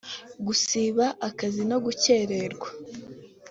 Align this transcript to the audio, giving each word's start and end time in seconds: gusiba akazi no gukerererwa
gusiba 0.45 1.05
akazi 1.27 1.63
no 1.69 1.77
gukerererwa 1.85 2.67